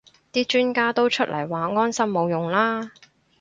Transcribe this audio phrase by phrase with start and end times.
[0.33, 2.89] 啲專家都出嚟話安心冇用啦